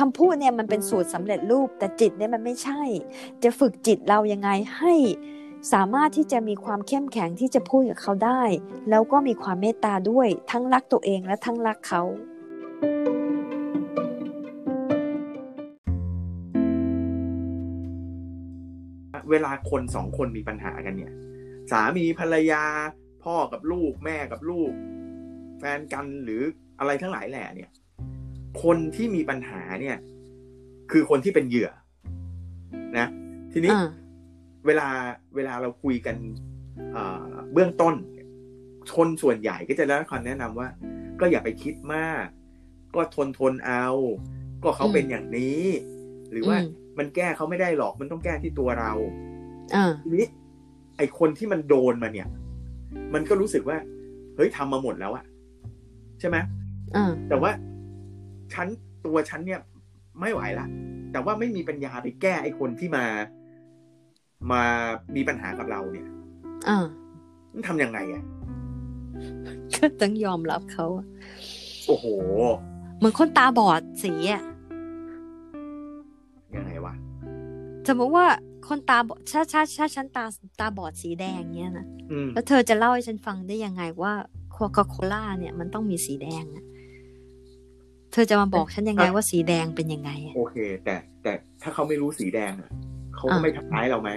[0.00, 2.82] คำพูดเนี่ยมันเป็นสูตรสำเร็จรูปแต่จิตเนี่ยมันไม่ใช่
[3.42, 4.94] จะฝึกจิตเรายังไงให้
[5.72, 8.42] สามารถที่จะมีความเข้มแข็งที่จะพูดกับเขาได้
[8.90, 12.02] แล้วก็มีความเมตตาด้วยทั้งรักตัวเองและทั้งรักเขา
[19.30, 21.12] เวลาคนสองคนมีปัญหากันเนี่ย
[21.72, 22.64] สามีภรรยา
[23.24, 24.72] พ่อกับลูกแม่กับลูก
[25.60, 26.42] แฟนกันหรือ
[26.78, 27.70] อะไรทั้งหลายแหล่เนี่ย
[28.62, 29.96] คนที่มีปัญหาเนี่ย
[30.90, 31.70] คือคนที่เป็นเหยื่อ
[32.98, 33.08] นะ
[33.52, 33.88] ทีนี้อ่า
[34.66, 34.88] เวลา
[35.36, 36.16] เวลาเราคุยกัน
[36.92, 37.94] เอ่อเบื้องต้น
[38.96, 40.68] คนส่วนใหญ่ก็จะได้รับคำแนะนำว่า
[41.20, 42.26] ก็อย่าไปคิดมาก
[42.94, 43.86] ก็ทนทนเอา
[44.62, 45.62] ก็เขาเป็นอย่างนี้
[46.30, 46.68] หรือว่าอืม
[46.98, 48.92] มันแก้เขาไม่ได้หรอกมันต้องแก้ที่ตัวเรา
[49.74, 50.26] อ่าทีนี้
[50.96, 52.28] ไอคนที่มันโดนมาเนี่ย
[53.14, 53.78] มันก็รู้สึกว่า
[54.36, 55.24] เฮ้ยทำมาหมดแล้วอะ
[56.20, 56.36] ใช่ไหม
[56.96, 57.50] อ่าแต่ว่า
[58.54, 58.66] ฉัน
[59.04, 59.60] ตัวฉันเนี่ย
[60.20, 60.66] ไม่ไหวละ
[61.12, 63.04] แต่ว่าไม่มีปัญญาไปแก้ไอคนที่มา
[64.52, 64.62] มา
[65.16, 66.06] มีปัญหากับเราเนี่ย
[66.68, 66.86] อ่า
[67.54, 68.22] มันทำยังไงอะ
[69.74, 71.06] ก็ต้องยอมรับเขาอะ
[71.86, 72.06] โอ้โห
[72.98, 74.42] เหมือนคนตาบอดสีอะ
[76.56, 76.94] ยังไงวะ
[77.88, 78.26] สมมติว่า
[78.68, 80.24] คนตาบอดถ้าถ้าถ้าฉันตา
[80.60, 86.64] ตาบอดสีแดงเนี้ยนะอืมแล้วเธอจะเล่าให้ฉันฟังได้ยังไงว่าโคคาโคล่าเนี่ยมันต้องมีสีแดงอะ
[88.12, 92.70] เธอจะมาบอกฉันยังไงว่าสีแดงเป็นยังไงอะโอเค แต่แต่ถ้าเขาไม่รู้สีแดงอะ
[93.16, 94.10] เขาก็อ่าไม่ทำร้ายเราไหม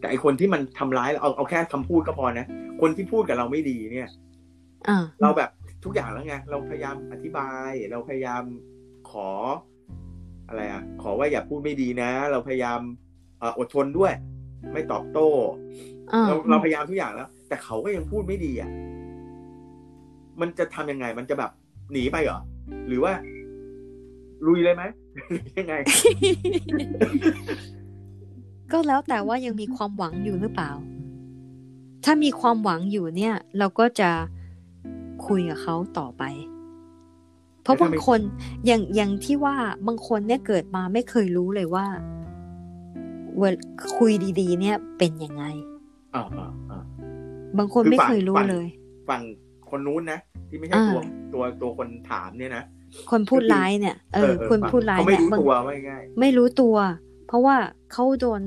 [0.00, 2.46] แต่ไอคนที่มันทำร้ายเราเอาเอาแค่คำพูดก็พอนะ
[2.80, 4.08] คนที่พูดกับเราไม่ดีเนี่ย
[4.88, 5.50] อ่าเราแบบ
[5.84, 8.42] ทุกอย่างแล้วไงเราพยายามอธิบาย เราพยายาม
[9.10, 9.28] ขอ
[10.48, 12.80] อะไรอะขอว่าอย่าพูดไม่ดีนะ เราพยายาม
[13.38, 14.12] เอ่ออดทนด้วย
[14.72, 15.28] ไม่ตอบโต้
[16.12, 18.70] อ่าเราเราพยายามทุกอย่างแล้ว แต่เขาก็ยังพูดไม่ดีอะ
[20.40, 21.50] มันจะทำยังไง มันจะแบบ
[21.92, 22.40] หนีไปเหรอ
[22.88, 23.12] หรือว่า
[24.46, 24.84] ลุยเลยไหม
[25.30, 25.74] หรือยังไง
[28.72, 30.70] ก็แล้วแต่ว่ายังมีความหวังอยู่หรือเปล่า
[32.04, 34.10] ถ้ามีความหวังอยู่เนี่ย เราก็จะ
[35.26, 36.22] คุยกับเขาต่อไป
[37.62, 38.20] เพราะแต่ถ้าบางไม่คน
[38.66, 39.56] อย่างอย่างที่ว่า
[39.86, 41.86] บางคนเนี่ยเกิดมาไม่เคยรู้เลยว่า
[43.36, 43.54] เวล
[43.96, 45.44] คุยดี ๆ เนี่ยเป็นยังไง
[46.14, 46.82] อ่าอ่าอ่า
[47.58, 48.66] บางคนคือไม่ฝั่งเคยรู้ฝั่งเลย
[49.10, 49.22] ฝั่ง
[49.74, 51.00] คนนู้นนะ ที่ไม่ใช่อ่าตัว
[51.34, 52.64] ตัวตัวคนถามเนี่ยนะ
[53.10, 56.76] คนพูดร้ายเนี่ย เออ คนฝั่งพูดร้ายเขาไม่เนี่ยรู้บางตัวว่าง่ายไม่รู้ตัว
[57.26, 57.56] เพราะว่า
[57.92, 58.42] เขาโดน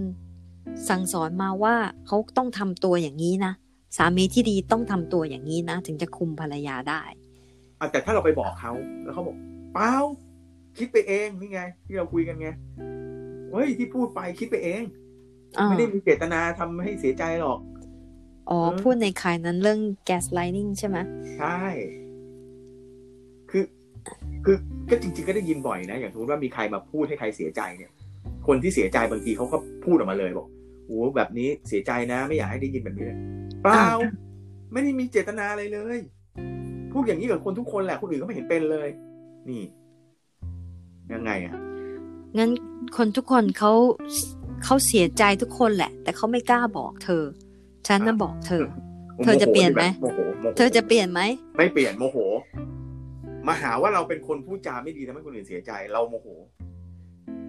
[0.89, 1.75] สั่งสอนมาว่า
[2.07, 3.53] เขาต้องทำตัวอย่างนี้นะ
[3.97, 7.01] สามีที่ดีต้องทำตัวอย่างนี้นะ ถึงจะคุมภรรยาได้
[7.79, 8.71] อะแต่ถ้าเราไปบอกเขา
[9.03, 9.35] แล้วเขาบอก
[9.73, 9.93] เปล่า
[10.77, 12.47] คิดไปเองนี่ไง ที่เราคุยกันไง
[13.51, 14.83] เฮ้ยที่พูดไปคิดไปเอง
[15.57, 17.59] อ่าไม่ได้มีเจตนาทำให้เสียใจหรอก
[18.49, 20.97] อ๋อเออพูดในขายนั้นเรื่อง gaslighting ใช่ไหม
[21.37, 21.59] ใช่
[23.49, 23.63] คือ
[24.45, 24.55] คือ
[24.89, 27.91] ก็จริงๆก็ได้ยินบ่อยนะ อย่างสมมติว่ามีใครมาพูดให้ใครเสียใจเนี่ย
[28.47, 30.47] คนที่เสียใจบางทีเขาก็พูดออกมาเลยบอก
[30.85, 33.17] โอ้แบบนี้เสียใจนะ ไม่อยากให้ได้ยินแบบนี้เลย
[33.63, 33.87] เปล่า
[34.73, 35.99] ไม่ได้มีเจตนาอะไรเลย
[36.93, 38.89] พูดอย่างนี้กับคนทุกคนแหละคนอื่นก็ไม่เห็นเป็นเลย
[39.49, 39.61] นี่
[41.13, 41.55] ยังไงอะ
[42.37, 42.49] งั้น
[42.97, 43.71] คนทุกคนเขา
[44.63, 47.23] เขาเสียใจทุกคนแหละ แต่เขาไม่กล้าบอกเธอ
[47.87, 48.65] ฉันน่ะบอกเธอ
[49.23, 51.21] เธอจะเปลี่ยนไหมโมโหโมโหเธอจะเปลี่ยนไหม
[51.57, 52.17] ไม่เปลี่ยนโมโห
[53.47, 56.27] มาหาว่าเราเป็นคนพูดจาไม่ดีทำให้คนอื่นเสียใจ เราโมโห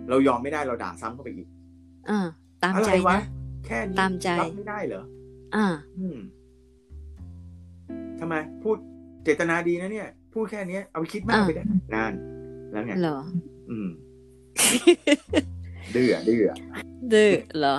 [0.09, 1.47] เรายอมไม่ได้เราด่าซ้ำเข้าไปอีก
[2.11, 2.21] อ่า
[2.63, 3.23] ตามอะไรใจวะนะ
[3.67, 5.03] แค่นี้ตามใจรับไม่ได้เหรอ
[5.57, 5.67] อ่า
[5.99, 6.19] อืม
[8.21, 8.77] ทำไม พูด
[9.25, 12.13] เจตนาดีนะเนี่ย พูดแค่เนี้ยเอาไปคิดมากอ่าไปได้นาน
[12.71, 13.19] แล้วไงเหรอ
[13.71, 13.89] อืม
[15.95, 16.41] ดื้อดื้อ
[17.13, 17.77] ดื้อเหรอ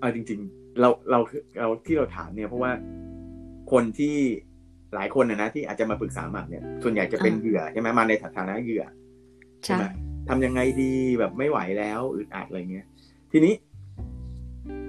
[0.00, 1.18] เอาจริง ๆ เราเรา
[1.58, 2.72] เราที่เราถามเนี่ย เพราะว่า
[3.72, 4.16] คนที่
[4.94, 8.84] หลายคนนะนะที่อาจจะมาปรึกษาหมากเนี่ย ส่วนใหญ่จะเป็นอ่าเหยื่อใช่ไหมมาในฐานะเหยื่อ
[9.64, 9.84] ใช่ใช่ไหม
[10.28, 12.86] ทำยังไงดีแบบไม่ไหวแล้วอึดอัดอะไรเงี้ย
[13.32, 13.52] ทีนี้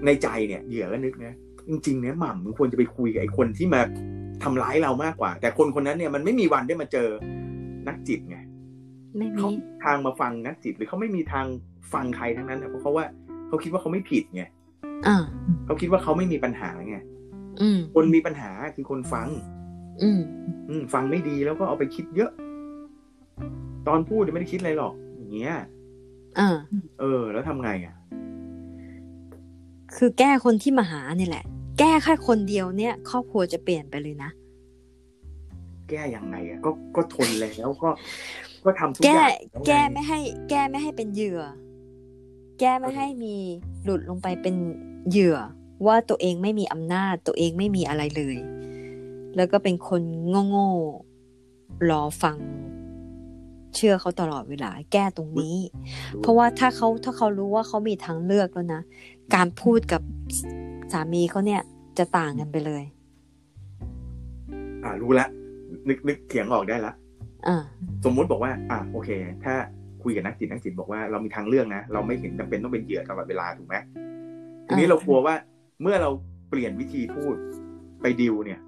[0.06, 1.34] ในใจเนี่ยเหยื่อก็นึกนะ
[1.70, 3.82] จริงๆเนี่ยหม่ำมันควรจะไปคุยกับไอ้คนที่มา
[4.44, 7.08] ทำร้ายเรามากกว่า แต่คนคนนั้นเนี่ยมันไม่มีวันได้มาเจอ
[7.88, 8.38] นักจิตไง
[9.18, 9.50] ไม่มีเขา
[9.84, 11.46] ทางมาฟังนักจิตหรือเขาไม่มีทาง
[11.94, 13.06] ฟังใครทั้งนั้นนะเพราะเขาว่า
[13.48, 14.50] เขาคิดว่าเขาไม่ผิดไงอ่า
[15.66, 16.98] เขาคิดว่าเขาไม่มีปัญหาไง
[17.62, 19.28] อืมคนมีปัญหาคือคนฟัง
[20.04, 20.20] อืม
[20.70, 22.32] อืม ฟังไม่ดีแล้วก็เอาไปคิดเยอะ
[23.88, 25.56] ตอนพูดเนี่ยไม่ได้คิดอะไรหรอก อย่างเงี้ย
[26.40, 26.50] อ่า
[27.00, 27.96] เออ แล้วทำไงอะ
[29.96, 31.46] คือแก้คนที่มาหานี่แหละ
[31.80, 34.30] แก้แค่คนเดียวเนี่ย ครอบครัวจะเปลี่ยนไปเลยนะ
[35.90, 37.90] แก้ยังไงอะ ก็ก็ทนแล้วก็
[38.66, 41.42] ก็ทำทุกอแก้ย่างล้วงแก้ไม่ให้ แก้ไม่ให้เป็นเหยื่อ
[42.60, 43.36] แก้ไม่ให้มี
[43.84, 44.56] หลุดลงไปเป็น
[45.10, 45.38] เหยื่อ
[45.86, 48.38] ว่าตัวเองไม่มีอำนาจตัวเองไม่มีอะไรเลย
[49.36, 50.02] แล้วก็เป็นคน
[50.50, 52.38] โง่ๆรอฟัง
[53.76, 55.58] เชื่อเขาตลอดเวลา แก้ตรงนี้
[56.20, 58.82] เพราะว่าถ้าเขาถ้าเขารู้ว่าเขามีทางเลือกแล้วนะ
[59.36, 60.02] การพูดกับ
[60.92, 61.62] สามีเขาเนี่ย
[61.98, 62.84] จะต่างกันไปเลย
[64.84, 65.28] อ่ารู้ละ
[65.88, 66.94] นึกนึกเถียงออกได้ละ
[67.48, 67.58] อ่า
[68.06, 69.10] สมมุติบอกว่า อ่าโอเค
[69.44, 69.56] ถ้า
[70.04, 73.76] คุยกับนักจิตนักจิตบอกว่าเรามีทางเลือกนะ เราไม่เห็นจำเป็นต้องเป็นเหยื่อตลอดเวลาถูกไหม
[74.68, 75.36] ทีนี้เรากลัวว่า
[75.82, 76.10] เมื่อเรา
[76.50, 77.36] เปลี่ยนวิธีพูด
[78.02, 78.60] ไปดิวเนี่ย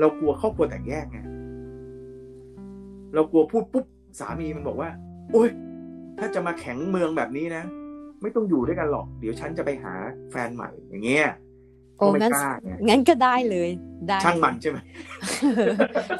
[0.00, 1.18] เรากลัวครอบครัวแตกแยกไง
[3.14, 3.86] เรากลัวพูดปุ๊บ
[4.20, 4.90] สามีมันบอกว่า
[5.32, 5.48] โอ้ย
[6.18, 7.64] ถ้าจะมาแข็งเมืองแบบนี้นะ
[8.22, 9.92] ไม่ต้องอยู่ด้วยกันหรอก เดี๋ยวฉันจะไปหา
[10.30, 11.26] แฟนใหม่อย่างเงี้ย
[12.02, 13.68] ก็ไม่งั้นกล้าไงงั้นก็ได้เลย
[14.08, 14.78] ได้ช่างมันใช่ไหม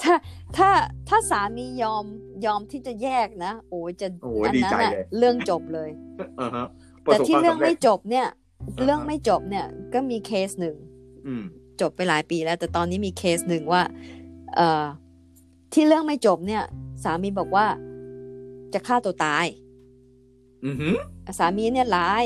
[0.02, 0.14] ถ้า
[0.56, 0.70] ถ้า
[1.08, 2.04] ถ้าสามียอม
[2.46, 5.90] ยอมที่จะแยกนะโอ้ยจะโอ้ยอันดีนั้นใจอะเลยเรื่องจบเลย
[6.40, 6.66] อ่าฮะ
[7.04, 10.76] ประแต่สบที่ความเรื่องสำเร็ไม่จจบเนี่ยอ่าฮะเรื่องไม่จบเนี่ยก็มีเคสหนึ่ง
[11.26, 11.44] อืม
[11.80, 13.82] จบไปหลายปีแล้ว แต่ตอนนี้มีเคสหนึ่งว่า
[14.56, 14.84] เอ่อ
[15.72, 16.62] ที่เรื่องไม่จบเนี่ย
[17.04, 17.66] สามีบอกว่า
[18.74, 19.46] จะฆ่าตัวตาย
[20.66, 20.94] อือหือ
[21.38, 22.24] สามีเนี่ยร้าย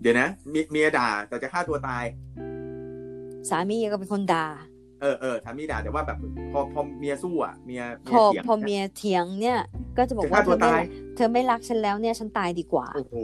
[0.00, 2.04] เดี๋ยวนะเมียเมียด่าแต่จะฆ่าตัวตาย
[3.48, 4.46] สามีก็เป็นคนด่า
[5.00, 6.18] เออเออสามีด่าแต่ว่าแบบ
[6.52, 7.82] พอพอเมียสู้อะเมีย
[8.12, 9.58] พอเถียงพอเมียเถียงเนี่ย
[9.96, 10.82] ก็จะบอกจะว่าฆ่าตัวเธอไม่ตาย
[11.16, 13.14] เธอไม่รักฉันแล้วเนี่ยฉันตายดีกว่า โอ้โห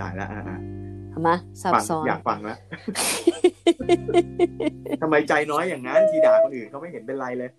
[0.00, 0.58] ตายแล้วอะอะ
[1.10, 1.30] เห็นไหม
[1.62, 2.58] ซับฟังซ้อนอยากฟังแล้ว
[5.00, 7.50] ทำไมใจน้อยอย่างนั้นทีด่าคนอื่นเขาไม่เห็นเป็นไรเลย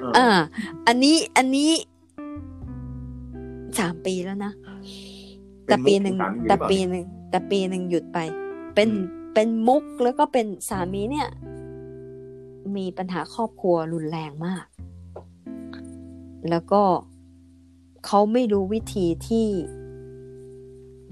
[0.00, 0.28] เอออ่า
[0.86, 1.70] อันนี้อันนี้
[3.78, 4.52] สามปีแล้วนะ
[5.66, 8.18] แต่ปีหนึ่งเป็มุกของสามีแต่รือเปล่าปีหนึ่งแต่ปีหนึ่งหยุดไป
[8.74, 11.28] เป็นอืม เป็นมุกแล้วก็เป็นสามีเนี่ย
[12.76, 14.66] มีปัญหาครอบครัวรุนแรงมาก
[16.50, 16.82] แล้วก็
[18.06, 19.46] เขาไม่รู้วิธีที่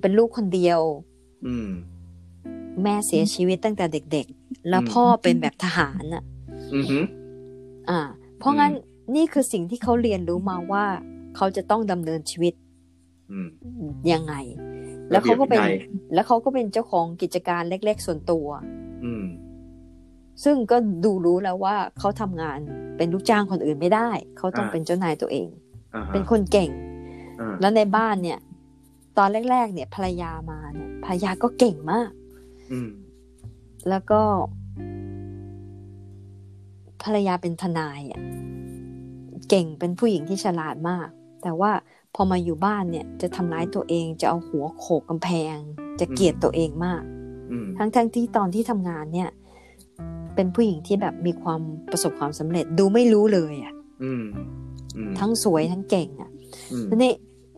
[0.01, 0.81] เป็นลูกคนเดียว
[1.47, 1.71] อืม
[2.83, 6.23] แม่เสียชีวิตตั้งแต่เด็ก ๆ แล้วอืมพ่อเป็นแบบทหารอะ
[6.75, 7.05] อือหือ
[7.89, 8.01] อ่า
[8.39, 10.85] เพราะงั้นอืมนี่คือสิ่งที่เขาเรียนรู้มาว่า
[11.37, 12.55] เขาจะต้องดำเนินชีวิต
[13.33, 13.49] อืม
[14.13, 14.35] ยังไง
[15.11, 18.47] แล้วเขาก็เป็นระเบียบวินัยแล้วเขาก็เป็นเจ้าของกิจการเล็ก ๆ ส่วนตัว
[19.05, 19.25] อืม
[20.45, 22.59] ซึ่งก็ดูรู้แล้วว่าเขาทำงาน
[22.97, 25.49] เป็นลูกจ้างคนอื่นไม่ได้ เขาต้องอ่าเป็นเจ้านายตัวเอง
[25.95, 26.71] อ่าฮะเป็นคนเก่ง
[27.41, 28.39] อ่าแล้วในบ้านเนี่ย
[29.19, 32.11] ตอนแรก ๆ เนี่ยภรรยามาเนี่ยภรรยาก็เก่งมาก
[32.73, 32.91] อืม
[33.89, 34.23] แล้วก็
[37.03, 38.21] ภรรยาเป็นทนายอะ
[39.49, 41.09] เก่งเป็นผู้หญิงที่ฉลาดมาก
[41.43, 41.73] แต่ว่า
[42.21, 45.57] พอมาอยู่บ้านเนี่ย จะทำร้ายตัวเองจะเอาหัวโขกกำแพง
[46.01, 47.03] จะเกลียดตัวเองมาก
[47.53, 49.31] อืมทั้งทั้งที่ตอนที่ทำงานเนี่ย
[50.35, 51.61] เป็นผู้หญิงที่แบบมีความ
[51.91, 53.75] ประสบความสำเร็จดูไม่รู้เลยอะ
[54.05, 54.25] อืม
[54.97, 56.31] อืมทั้งสวยทั้งเก่งอะ
[56.73, 57.13] อืมทีนี่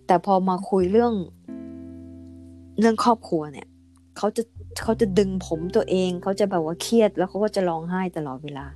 [0.07, 1.15] แต่พอมาคุยเรื่อง
[2.79, 3.67] เรื่องครอบครัวเนี่ย
[4.17, 4.43] เขาจะ
[4.83, 8.67] เขาจะดึงผมตัวเองเขาจะแบบว่าเครียด แล้วเขาก็จะร้องไห้ตลอดเวลา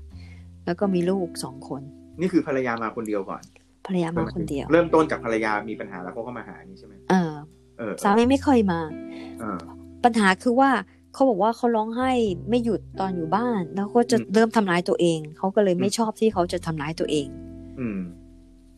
[0.64, 1.82] แล้วก็มีลูกสองคน
[2.20, 3.42] นี่คือภรรยามาคนเดียวก่อน
[3.86, 7.32] ภรรยามาคนเดียว เริ่มต้นจากภรรยามีปัญหาแล้วเขาก็มาหานี่ใช่ไหมเออ
[7.78, 8.80] เออสามีไม่เคยมา
[9.40, 9.58] เออ
[10.04, 10.70] ปัญหาคือว่า
[11.12, 12.10] เขาบอกว่าเขาร้องไห้
[12.48, 17.28] ไม่หยุดตอนอยู่บ้าน แล้วก็จะอืมเริ่มทำร้ายตัวเองเขาก็เลยไม่อืมชอบที่เขาจะทำร้ายตัวเอง
[17.80, 17.98] อืม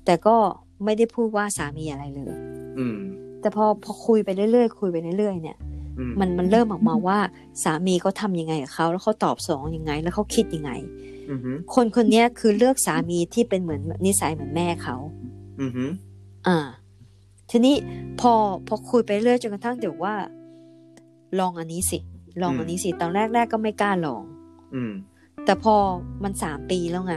[0.05, 0.37] แต่ก็
[0.85, 2.35] ไม่ได้พูดว่าสามีอะไรเลย
[2.79, 2.97] อืม
[3.41, 5.59] แต่พอพอคุยไปเรื่อยๆคุยไปเรื่อยๆเนี่ย
[5.99, 7.19] อืมมันมันเริ่มออกมาว่า
[7.65, 11.15] สามีเขาทำยังไงกับเขาแล้วเขาตอบสนองยังไง แล้วเขาคิดยังไงอืมอืม
[11.75, 14.97] คนคนเนี้ยคือเลือกสามีที่เป็นเหมือนนิสัยเหมือนแม่เขา
[15.61, 15.93] อืมอืม
[16.47, 16.59] อ่า
[17.51, 17.77] ทีนี้
[18.21, 18.33] พอ
[18.67, 20.15] พอคุยไปเรื่อยจนกระทั่งเดี๋ยวว่า
[21.39, 21.99] ลองอันนี้สิ
[22.43, 24.23] ลองอันนี้สิ ตอนแรกแรกๆก็ไม่กล้าลอง
[24.75, 24.93] อืม
[25.45, 25.75] แต่พอ
[26.25, 27.15] มันสามปีแล้วไง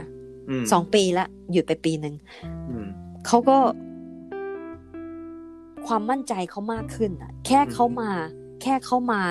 [0.60, 2.14] มสองปีละหยุดไปปีหนึ่ง
[2.70, 2.86] อืม
[3.26, 3.58] เขาก็
[5.86, 8.10] ความมั่นใจเขามากขึ้นอะ แค่เขามา
[8.62, 9.22] แค่เขามา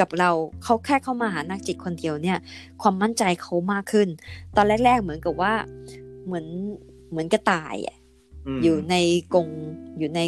[0.00, 0.30] กับเรา
[0.64, 2.38] เขาแค่เข้ามาหานักจิตคนเดียวเนี่ย
[2.82, 4.08] ความมั่นใจเขามากขึ้น
[4.56, 5.52] ตอนแรก ๆ เหมือนกับว่า
[6.26, 6.46] เหมือน
[7.10, 7.96] เหมือนกระต่ายอะ
[8.56, 8.94] มอยู่ใน
[9.34, 9.48] กรง
[9.98, 10.20] อยู่ใน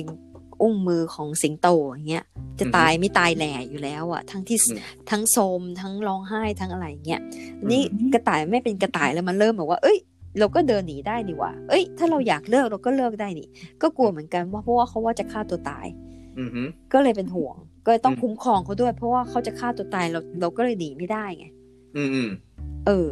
[0.62, 2.24] อุ้งมือของสิงโตอย่างเงี้ย
[2.58, 4.78] จะอือฮึตายไม่ตายแหล่อยู่แล้วอะ ทั้งที่อืม
[5.10, 7.20] ทั้งโซมทั้งร้องไห้ทั้งอะไรอย่างเงี้ย
[7.60, 7.82] อืมนี่
[8.14, 9.98] กระต่ายไม่เป็นกระต่ายแล้วมันเริ่มแบบว่า เอ้ย
[10.38, 13.48] เราก็เดินหนีได้นี่หว่า เอ้ย ถ้าเราอยากเลิกเราก็เลิกได้นี่
[13.82, 15.86] ก็กลัวเหมือนกันว่าเพราะว่าเขาว่าจะฆ่าตัวตาย
[16.38, 21.46] อืมอืมก็เลยเป็นห่วง ก็เลยต้องอืมคุ้มครองเขาด้วย เพราะว่าเขาจะฆ่าตัวตายเราเราก็เลยหนีไม่ได้ไง
[21.96, 22.30] อืมอืม
[22.86, 23.08] เออ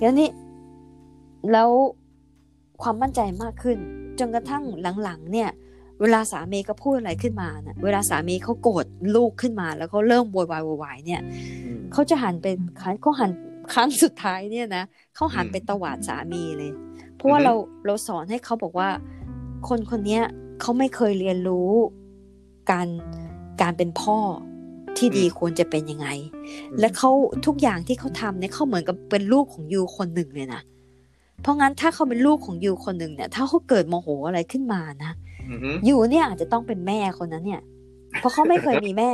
[0.00, 0.28] แล้วนี่
[1.52, 1.70] แล้ว
[2.82, 3.78] ความมั่นใจมากขึ้น
[4.18, 4.62] จนกระทั่ง
[5.02, 5.50] หลังๆ เนี่ย
[6.00, 11.22] เวลาสามีก็พูดอะไรขึ้นมาเนะ่ะ เวลาสามีเขาโกรธลูกขึ้นมา แล้วเขาเริ่มโวยวายโวยวายเนี่ย
[11.64, 12.46] อืมเขาจะหันไป
[13.02, 13.30] เขาหัน
[13.74, 16.70] ครั้งสุดท้ายเนี่ยนะเขาหันอืมไปตวาดสามีเลย
[17.16, 17.54] เพราะว่าอือฮึเรา
[17.86, 18.88] เราสอนให้เขาบอกว่า
[19.68, 20.22] คนคนเนี้ย
[20.60, 21.70] เขาไม่เคยเรียนรู้
[22.70, 22.88] การ
[23.60, 26.08] การเป็นพ่ออที่ดีควรจะเป็นยังไง
[26.80, 27.10] และเขา
[27.46, 30.62] ทุกอย่างที่เขาทำเนี่ยเขาเหมือนกับเป็นลูกของยูคนหนึ่งเลยนะ
[31.42, 35.12] เพราะงั้นถ้าเขาเป็นลูกของยูคนหนึ่งเนี่ย ถ้าเขาเกิดโมโหอะไรขึ้นมานะ
[35.50, 37.62] อือฮึยูเนี่ยอาจจะต้องเป็นแม่คนนั้นเนี่ย
[38.20, 39.10] เพราะเขาไม่เคยมีแม่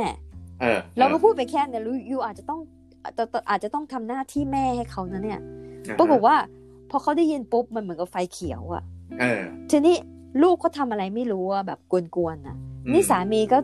[0.61, 2.59] เออเราก็พูดไปแค่เนี่ยรู้ยูอาจจะต้อง
[3.03, 5.39] อาจจะอาจจะต้องทำหน้าที่แม่ให้เขานะเนี่ย
[5.99, 6.35] ปรากฏว่า
[6.89, 8.83] พอเขาได้ยินปุ๊บมันเหมือนกับไฟเขียวอะ
[9.19, 9.95] เออทีนี้
[10.41, 11.93] ลูกเขาทำอะไรไม่รู้อะแบบก
[12.23, 12.55] วนๆน่ะ
[12.85, 13.57] อืมนี่สามีก็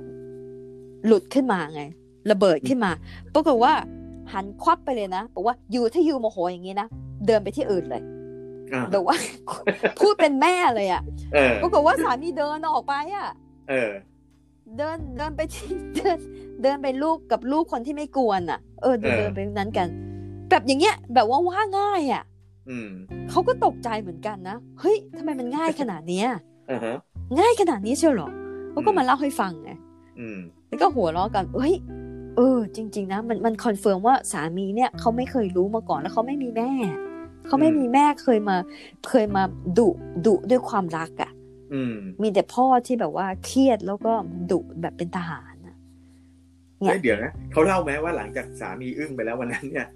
[1.05, 1.81] หลุดขึ้นมาไง
[2.31, 2.91] ระเบิดขึ้นมา
[3.33, 3.73] ปรากฏว่า
[4.33, 6.87] หันควับไปเลยนะบอกว่าอยู่ถ้าอยู่โมโหอย่างนี้นะ
[7.27, 8.03] เดินไปที่อื่นเลย
[8.73, 9.15] อ่าแบบว่า
[9.99, 11.01] พูดเป็นแม่เลยอะ
[11.33, 13.27] เออปรากฏว่าสามีเดินออกไปอะ
[13.69, 13.91] เออ
[14.77, 16.17] เดินเดินไปที่เดิน
[16.61, 19.87] เดินไปลูกกับลูกคนที่ไม่กวนอะ เออเดินเออเดินไปนั้นกัน
[20.49, 22.23] แบบอย่างเงี้ย แบบว่าว่าง่ายอะ
[22.67, 22.89] อืม
[23.29, 26.27] เขาก็ตกใจเหมือนกันนะเฮ้ยทำไมมันง่ายขนาดเนี้ย
[26.69, 26.93] อ่าฮะ
[27.39, 28.29] ง่ายขนาดนี้เชียวเหรอ
[28.71, 29.77] เขาก็อืมมาเล่าให้ฟังไงอืม
[30.67, 31.75] แล้วก็หัวเราะกันเฮ้ย
[32.37, 36.71] เออ จริง ๆ นะ มันมันคอนเฟิร์มว่าสามีเนี่ยเขาไม่เคยรู้มาก่อนแล้วเขาไม่มีแม่
[37.47, 38.57] เขาไม่มีแม่เคยมา
[39.09, 39.43] เคยมา
[39.77, 39.89] ดุ
[40.25, 41.31] ดุด้วยความรักอะ
[41.73, 44.13] อืมมีแต่พ่อที่แบบว่าเครียดแล้วก็
[44.51, 45.75] ดุแบบเป็นทหารอะ
[46.79, 49.87] เนี่ยเฮ้ยเดี๋ยวนะเขาเล่าไหมว่าหลังจากสามีอึ้งไปแล้ววันนั้นเนี่ย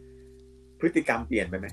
[0.80, 1.68] พฤติกรรมเปลี่ยนไปไหม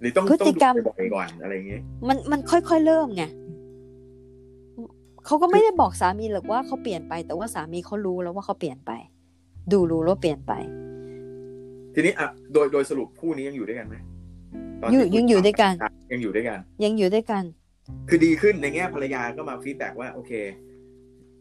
[0.00, 3.24] หรือต้องพฤติกรรมต้องดูบ่อยๆก่อนอะไรอย่างเงี้ยมันมันค่อยๆเริ่มไง
[5.26, 8.92] เขาก็ไม่ได้บอกสามีหรอกว่าเขาเปลี่ยนไป แต่ว่าสามีเขารู้แล้วว่าเขาเปลี่ยนไป
[9.72, 10.52] ดูรู้แล้วเปลี่ยนไป
[11.94, 13.96] ทีนี้อะโดยโดยสรุปคู่นี้ยังอยู่ด้วยกันไหม
[14.82, 15.72] ตนอยู่ที่ยังอยู่ด้วยกัน
[16.12, 17.44] ยังอยู่ด้วยกัน ยังอยู่ด้วยกัน
[18.08, 20.32] คือดีขึ้นในแง่ภรรยาก็มา feedback ว่าโอเค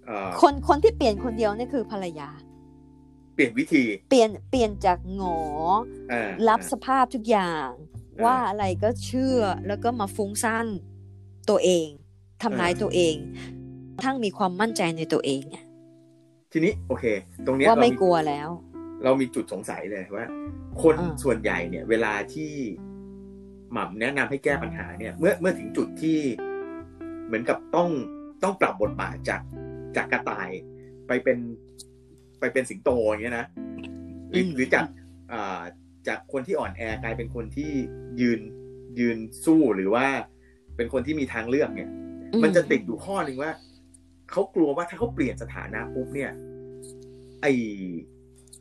[0.06, 2.30] เอ่อคนคนที่เปลี่ยนคนเดียวนี่คือภรรยา
[3.36, 5.40] เปลี่ยนวิธี เปลี่ยนเปลี่ยนจากหงอ
[6.10, 7.68] เออรับสภาพทุกอย่าง
[8.18, 10.68] ออว่าอะไรก็เชื่อแล้วก็มาฟุ้งซ่าน
[11.50, 11.88] ตัวเอง
[12.42, 13.16] ทำร้ายเออตัวเอง
[14.04, 15.64] ทั้งมีความมั่นใจในตัวเองอะ
[16.52, 17.06] ทีนี้โอเค
[17.46, 18.50] ตรงเนี้ยว่าเราไม่มีกลัวแล้ว
[19.04, 20.26] เรามีจุดสงสัยเลยว่า
[20.84, 22.52] คนอ่าส่วนใหญ่เนี่ย เวลาที่
[23.74, 26.18] หม่ำแนะนำให้แก้ปัญหาเนี่ย เมื่อเมื่อถึงจุดที่
[27.26, 27.90] เหมือนกับต้อง
[28.44, 29.42] ต้องปรับบทบาทจาก
[29.96, 30.50] จากกระต่าย
[31.08, 31.38] ไปเป็น
[32.40, 33.46] ไปเป็นสิงโตอย่างเงี้ยนะ
[34.30, 34.86] หรืออืมหรือจาก
[35.32, 35.62] อ่า
[36.08, 37.72] จากคนที่อ่อนแอกลายเป็นคนที่
[38.22, 38.40] ยืน
[39.00, 40.06] ยืนสู้หรือว่า
[40.76, 41.90] เป็นคนที่มีทางเลือกเนี่ย
[42.34, 43.52] อืมันจะติดอยู่ข้อหนึ่งว่า
[44.32, 46.32] เขากลัวว่าถ้าเขาเปลี่ยนสถานะปุ๊บเนี่ย
[47.42, 47.54] ไอ้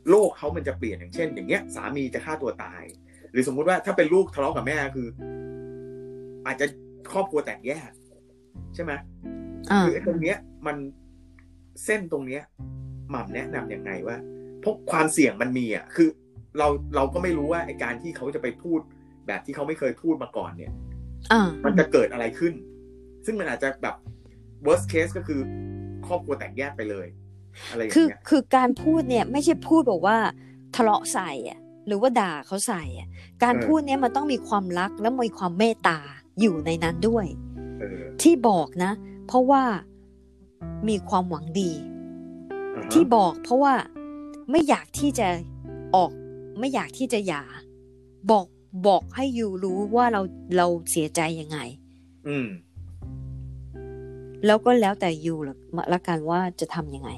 [0.09, 2.83] โลกเขามันจะเปลี่ยนอย่างเช่น อย่างเงี้ย สามีจะฆ่าตัวตาย
[3.31, 5.07] หรือสมมุติว่าถ้าเป็นลูกทะเลาะกับแม่คือ
[6.45, 6.65] อาจจะ
[7.11, 7.91] ครอบครัวแตกแยก
[8.75, 8.91] ใช่ไหม
[9.71, 10.37] อ่าคือไอ้ตรงเนี้ย
[10.67, 10.77] มัน
[11.85, 12.41] เส้นตรงเนี้ย
[13.09, 14.17] หม่ำแนะนำยังไงว่า
[14.59, 16.09] เพราะความเสี่ยงมันมีอะคือ
[16.57, 18.79] เราเราก็ไม่รู้ว่าไอ้การที่เขาจะไปพูด
[19.27, 20.71] แบบที่เขาไม่เคยพูดมาก่อนเนี่ย
[21.31, 22.53] อ่ามันจะเกิดอะไรขึ้น
[23.25, 23.95] ซึ่งมันอาจจะแบบ
[24.65, 25.41] worst case ก็คือ
[26.07, 27.07] ครอบครัวแตกแยกไปเลย
[27.69, 30.17] อะไรอย่างคือเงี้ยคือการพูดเนี่ยไม่ใช่พูดบอกว่า
[30.75, 33.07] ทะเลาะใส่อะหรือว่าด่าเขาใส่อะ
[33.43, 35.99] การพูดเนี่ยมันต้องมีความรักและมีความเมตตา
[36.41, 37.25] อยู่ในนั้นด้วย
[37.79, 38.91] เออที่บอกนะ
[39.27, 39.63] เพราะว่า
[40.87, 41.71] มีความหวังดี
[42.75, 43.73] อ่าฮะที่บอกเพราะว่า
[44.51, 45.27] ไม่อยากที่จะ
[45.95, 46.11] ออก
[46.59, 47.43] ไม่อยากที่จะหย่า
[48.31, 48.45] บอก
[48.87, 50.21] บอกให้ยูรู้ว่าเรา
[50.57, 51.57] เราเสียใจยังไง
[52.27, 52.47] อืม
[54.45, 55.55] แล้วก็แล้วแต่ยูละ
[55.93, 57.09] ละกันว่าจะทำยังไง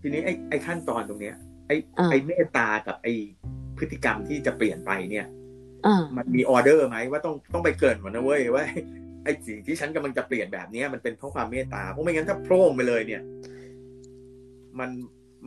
[0.00, 1.36] ทีนี้ไอ้ไอ้ขั้นตอนตรงเนี้ย
[1.66, 3.12] ไอ้อ่าไอ้เมตตากับไอ้
[3.78, 5.26] พฤติกรรมที่จะเปลี่ยนไปเนี่ย
[5.86, 8.64] อ่ามันมีออเดอร์ไหมว่าต้องต้องไปเกรินก่อนนะเว้ยว่า
[9.24, 13.22] ไอ้สิ่งที่ฉันกำลังจะเปลี่ยนแบบเนี้ยมันเป็นเพราะความเมตตาเพราะไม่งั้นถ้าโพร่งไปเลยเนี่ย
[14.78, 14.90] มัน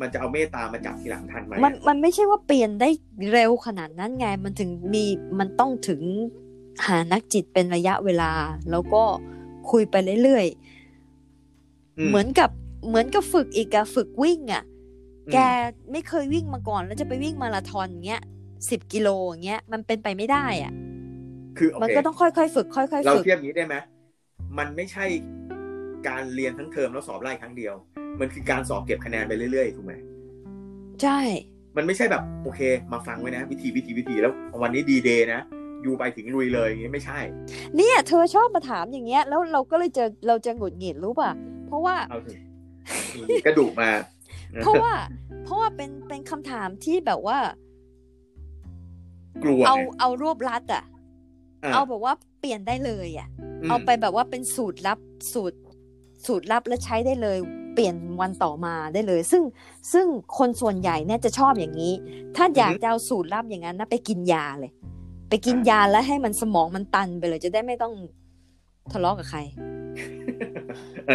[0.02, 2.90] มันจะเอาเมตตามาจับทีหลังทันไหมมันมันไม่ใช่ว่าเปลี่ยนได้
[3.32, 5.04] เร็วขนาดนั้นไง มันถึงมี
[5.40, 6.02] มันต้องถึง
[6.86, 8.32] หานักจิตเป็นระยะเวลา
[8.72, 9.04] แล้วก็
[9.72, 10.75] คุยไปเรื่อยๆ
[12.08, 12.50] เหมือนกับ
[12.88, 14.64] เหมือนกับฝึกอีกอะฝึกวิ่งอะ
[15.28, 15.38] อืมแก
[15.92, 18.22] ไม่เคยวิ่งมาก่อนแล้วจะไปวิ่งมาราธอนเงี้ย
[18.70, 20.74] สิบกิโลอย่างเงี้ยมันเป็นไปไม่ได้อะ
[21.58, 23.76] คือโอมันเคก็ต้องค่อยๆฝึกค่อยๆเราฝึกเทียบอย่างนี้ได้ไหม
[24.58, 25.06] มันไม่ใช่
[26.08, 27.74] การเรียนทั้งเทอมแล้วสอบไล่ครั้งเดียว
[28.20, 29.94] มันคือการสอบเก็บคะแนนไปเรื่อยๆถูกไหม
[31.02, 31.20] ใช่
[31.78, 32.62] มันไม่ใช่แบบโอเค
[32.94, 35.42] มาฟังไว้นะ วิธีวิธีวิธีแล้ววันนี้ดีเดย์นะ
[35.84, 37.20] อยู่ไปถึงลุยเลยอย่างนี้ไม่ใช่
[37.76, 41.32] เนี่ย เธอชอบมาถามอย่างเงี้ย แล้วเราก็เลยเจอเราจะหงุดหงิดรู้ป่ะ
[41.68, 42.38] เพราะว่าเอาถึง
[43.46, 43.90] กระดูกมา
[44.62, 44.94] เพราะว่า
[45.44, 47.38] เพราะว่าเป็นเป็นคำถามที่แบบว่า
[49.44, 50.84] กลัวเอาไงเอารวบลัดอะะ
[51.74, 53.28] เอาแบบว่าเปลี่ยนได้เลยอะ
[53.68, 55.00] มเอาไปแบบว่าเป็นสูตรลับ
[55.34, 55.58] สูตร
[56.26, 57.38] สูตรลับและใช้ได้เลย
[57.74, 59.44] เปลี่ยนวันต่อมาได้เลย ซึ่ง
[59.94, 60.06] ซึ่ง
[60.38, 61.94] คนส่วนใหญ่เนี่ยจะชอบอย่างนี้
[62.36, 64.72] ถ้าอยากจะเอาสูตรลับอย่างนั้นนะไปกินยาเลย
[65.30, 67.94] ไปกินยาแล้วให้มันสมองมันตันไปเลย จะได้ไม่ต้อง
[68.94, 69.40] ทะเลาะกับใคร
[71.08, 71.10] เ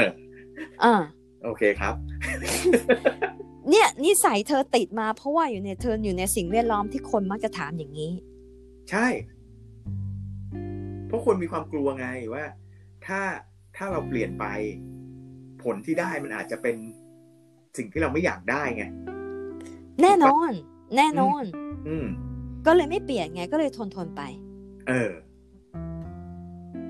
[0.85, 0.95] อออ่า
[1.45, 1.95] โอเคครับ
[3.71, 8.13] เนี่ยนิสัยเธอติดมาเพราะว่าอยู่ในเธออยู่ในสิ่งแวดล้อมที่คนมักจะถามอย่างนี้
[8.91, 9.07] ใช่
[11.07, 12.45] เพราะคนมีความกลัวไงว่า
[13.07, 13.21] ถ้า
[13.77, 14.45] ถ้าเราเปลี่ยนไป
[15.63, 16.77] ผลที่ได้มันอาจจะเป็น
[17.77, 18.85] สิ่งที่เราไม่อยากได้ไง
[20.03, 20.51] แน่นอน
[20.97, 21.43] แน่นอน
[21.89, 22.07] อืม
[22.67, 24.23] ก็เลยไม่เปลี่ยนไงก็เลยทนทนไป
[24.89, 25.11] เออ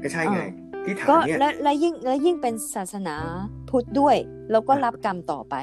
[0.03, 0.41] ก็ใช่ไง
[0.85, 3.17] ที่ถามก็เนี่ยและและยิ่งและยิ่งเป็นศาสนา
[3.71, 4.17] พุทธด้วย
[4.51, 5.55] แล้วก็รับกรรมต่อไป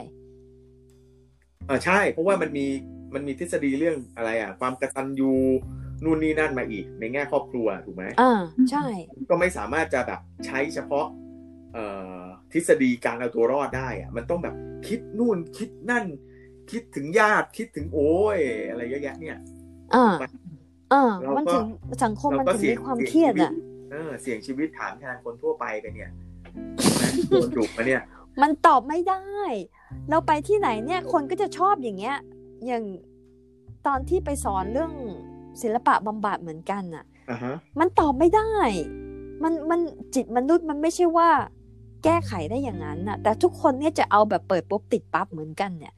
[1.67, 2.65] เออใช่ เพราะว่ามันมี
[3.13, 5.33] มันมีทฤษฎีเรื่องอะไรอะ ความกตัญญู
[6.03, 8.85] นู่นนี่นั่นมาอีก ในแง่ครอบครัวถูกไหมอ่าใช่
[9.29, 11.05] ก็ไม่สามารถจะแบบใช้เฉพาะ
[11.73, 11.85] เอ่
[12.19, 12.21] อ
[12.53, 14.55] ทฤษฎีการเอาตัวรอดได้อะมันต้องแบบ
[14.87, 16.05] คิดนู่นคิดนั่น
[16.71, 18.37] คิดถึงญาติคิดถึงโอ้ย
[18.69, 19.37] อะไรเยอะแยะเนี่ย
[19.95, 20.05] อ่า
[20.93, 21.67] อ่าเราก็มันถึง
[22.03, 23.53] สังคมมันเราก็ถึงเสี่ยมีงความเสี่ยงเครียดชีวิตอะ
[23.91, 26.25] เออเสี่ยงชีวิตถามแทนคนทั่วไปกันเนี่ยนะ
[27.29, 28.01] โดนดุมาเนี่ย
[28.41, 29.23] มันตอบไม่ได้
[30.09, 32.17] เราไปที่ไหนเนี่ยคนก็จะชอบอย่างเงี้ย
[32.67, 32.83] อย่าง
[33.87, 34.91] ตอนที่ไปสอนเรื่อง
[35.61, 38.51] ศิลปะบำบัดเหมือนกันน่ะอ่าฮะมันตอบไม่ได้
[39.43, 39.79] มันมัน
[40.15, 41.29] จิตมนุษย์มันไม่ใช่ว่า
[42.03, 45.93] แก้ไขได้อย่างนั้นน่ะ แต่ทุกคนเนี่ยจะเอาแบบเปิดปุ๊บติดปั๊บเหมือนกันเนี่ย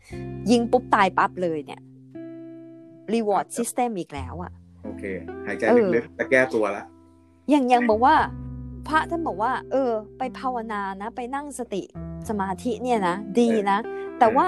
[0.51, 1.81] ยิงปุ๊บตายปั๊บเลยเนี่ย
[3.13, 4.51] reward system อีกแล้วอะ
[4.83, 5.03] โอเค
[5.47, 6.83] หายใจเออลึกๆแต่แก้ตัวละ
[7.49, 8.15] อย่างยังบอกว่า
[8.89, 11.81] พระท่านบอกว่า เออ ไปภาวนานะ ไปนั่งสติ
[12.29, 13.77] สมาธิเนี่ยนะ ดีนะ
[14.19, 14.47] แต่ว่า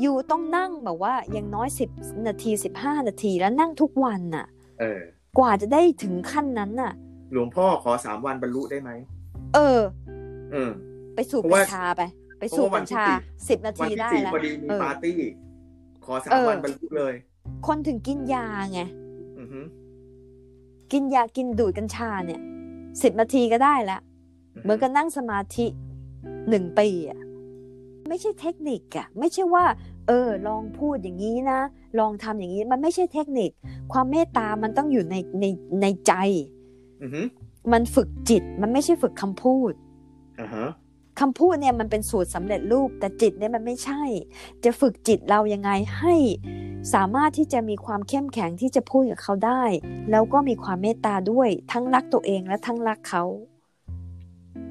[0.00, 1.90] อยู่ต้องนั่งแบบว่าอย่างน้อยสิบ
[2.26, 4.46] นาทีสิบห้านาทีแล้วนั่งทุกวันน่ะ
[4.80, 5.00] เออ
[5.38, 6.92] กว่าจะได้ถึงขั้นนั้นน่ะ
[7.32, 8.90] หลวงพ่อขอสามวันบรรลุได้ไหม
[9.54, 9.80] เออ
[10.52, 10.70] เออ
[11.14, 12.02] ไปสูบเพราะกัว่าญชาไป
[12.38, 13.16] ไปสูบเพราะว่าวักันญที่ชาสี่
[13.48, 15.18] สิบนาวันทีที่ได้สี่แล้วพอดีมีเออปาร์ตี้
[16.04, 17.14] ขอสาเอมอวันบรรลุเลย
[17.66, 18.80] คนถึงกินยาไง
[19.38, 19.60] อือฮึ
[20.92, 22.40] กินยากินดูดกัญชาเนี่ย
[23.02, 24.00] สิบนาทีก็ได้แล้ว
[24.62, 25.66] เหมือนกับนั่งสมาธิ
[26.48, 27.20] หนึ่งปีอะ
[28.08, 29.64] ไม่ใช่เทคนิคอะไม่ใช่ว่า
[30.06, 31.60] เออ ลองพูดอย่างนี้นะ
[31.98, 33.50] ลองทำอย่างนี้ มันไม่ใช่เทคนิค
[33.92, 35.44] ความเมตตามันต้องอยู่ในใน
[35.82, 36.12] ในใจ
[37.02, 37.22] อือฮึ
[37.72, 39.72] มันฝึกจิต มันไม่ใช่ฝึกคำพูด
[40.40, 40.66] อ่าฮะ
[41.20, 44.02] คำพูดเนี่ยมันเป็นสูตรสำเร็จรูป แต่จิตเนี่ยมันไม่ใช่
[44.64, 46.14] จะฝึกจิตเรายังไงให้
[46.94, 49.62] สามารถที่จะมีความเข้มแข็งที่จะพูดกับเขาได้
[50.10, 53.24] แล้วก็มีความเมตตาด้วย ทั้งรักตัวเองและทั้งรักเขา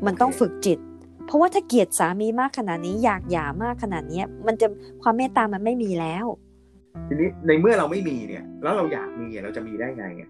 [0.06, 0.80] มันต้องฝึกจิต
[1.26, 4.68] เพราะว่าถ้าเกลียดสามีมากขนาดนี้อยากหย่ามากขนาดนี้มันจะ
[5.02, 6.26] ความเมตตามันไม่มีแล้ว
[7.08, 10.24] ทีนี้ในเมื่อเราไม่มีเนี่ย แล้วเราอยากมีเราจะมีได้ไงไง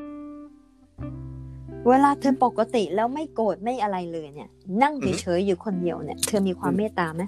[1.90, 4.50] เวลาเธอปกติแล้วไม่โกรธไม่อะไรเลยเนี่ย
[4.84, 7.24] นั่งเฉยๆอยู่คนเดียวเนี่ย เธอมีความเมตตาไหม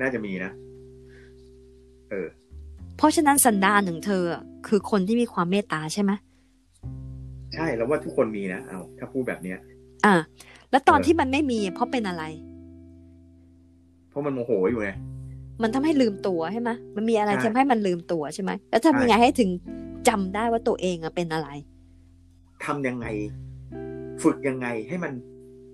[0.00, 0.52] น่าจะมีนะ
[2.10, 2.26] เออ
[2.96, 6.12] เพราะฉะนั้นสันดานของเธออะคือคนที่มีความเมตตาใช่ไหม
[7.54, 9.58] ใช่แล้วว่าทุกคนมีนะเอาถ้าพูดแบบเนี้ย
[10.06, 10.14] อ่า
[10.70, 12.24] แล้วตอนเออที่มันไม่มี เพราะเป็นอะไร
[14.10, 14.90] เพราะมันโมโหอยู่ไง
[15.62, 19.50] มันทำให้ลืมตัวใช่ไหมมันมีอะไรใช่ทำให้มันลืมตัวใช่ไหมแล้วทำยังไงให้ถึง
[20.08, 21.48] จำได้ว่าตัวเองอะเป็นอะไร
[22.64, 23.06] ทำยังไง
[24.22, 25.12] ฝึกยังไงให้มัน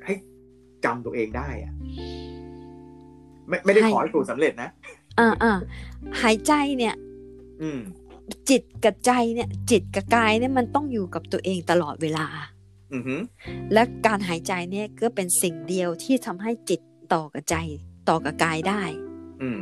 [0.04, 0.14] ให้
[0.84, 1.72] จำตัวเองได้อะ
[3.48, 4.70] ไม่ไม่ได้ให้ขอให้สูตรสำเร็จนะ
[5.18, 5.52] อ่าอ่า
[6.22, 6.94] หายใจเนี่ย
[7.62, 7.80] อืม
[8.50, 12.26] จิตกับใจเนี่ย จิตกับกายเนี่ยมันต้องอยู่กับตัวเองตลอดเวลา
[12.92, 13.16] อือฮึ
[13.72, 16.80] และการหายใจเนี่ยก็เป็นสิ่งเดียวที่ทำให้จิต
[17.12, 17.56] ต่อกับใจ
[18.08, 18.82] ต่อกับกายได้
[19.42, 19.60] อืม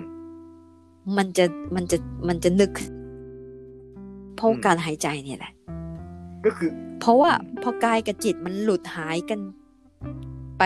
[1.16, 2.72] มันจะมันจะมันจะนึก
[4.38, 5.52] เพราะอืมการหายใจเนี่ยแหละ
[6.44, 6.70] ก็คือ
[7.00, 9.40] เพราะว่าพอกายกับจิตมันหลุดหายกัน
[10.58, 10.62] ไป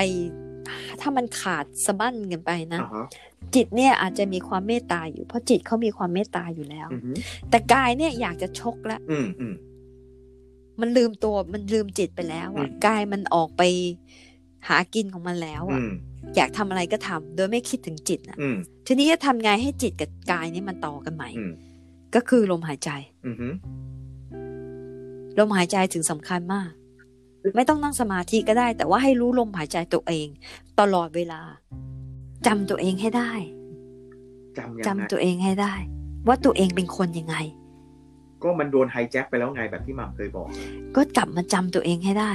[1.00, 3.06] ถ้ามันขาดสะบั้นกันไปนะอ่าฮะ
[3.54, 7.12] จิตเนี่ยอาจจะมีความเมตตาอยู่ เพราะจิตเขามีความเมตตาอยู่แล้วอือฮึ
[7.50, 9.54] แต่กายเนี่ยอยากจะชกแล้วอืมอืม
[10.80, 13.62] มันลืมตัวมันลืมจิตไปแล้วอะอืมกายมันออกไป
[14.68, 15.90] หากินของมันแล้วอือะม
[16.36, 18.56] อยากทำอะไรก็ทำโดยไม่คิดถึงจิตอะอืม
[18.86, 21.52] ทีนี้จะทำไงให้จิตกับกายนี่มันต่อกันใหม่อืม
[22.14, 22.90] ก็คือลมหายใจ
[23.26, 23.48] อือฮึ
[25.38, 26.70] ลมหายใจถึงสำคัญมาก
[27.56, 30.28] ไม่ต้องนั่งสมาธิก็ได้ แต่ว่าให้รู้ลมหายใจตัวเอง
[30.80, 31.40] ตลอดเวลา
[32.46, 33.32] จำตัวเองให้ได้
[34.58, 35.74] จำยังจำไงตัวเองให้ได้
[36.26, 37.36] ว่าตัวเองเป็นคนยังไง
[38.42, 40.48] ก็มันโดนไฮแจ็คไปแล้วไงแบบที่หม่ำเคยบอก
[40.96, 42.32] ก็กลับมาจำตัวเองให้ได้